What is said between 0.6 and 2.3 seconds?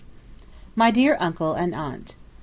MY DEAR UNCLE AND AUNT